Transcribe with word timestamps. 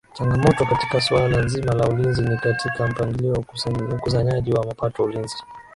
Changamoto 0.13 0.65
katika 0.65 1.01
suala 1.01 1.41
nzima 1.41 1.73
la 1.73 1.87
Ulinzi 1.89 2.21
ni 2.21 2.37
katika 2.37 2.87
mpangilio 2.87 3.33
wa 3.33 3.45
ukusanyaji 3.95 4.51
wa 4.51 4.65
mapato 4.65 5.03
ulinzi 5.03 5.37